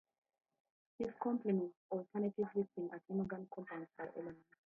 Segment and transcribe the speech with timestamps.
[0.97, 4.43] This complements alternative listing at inorganic compounds by element.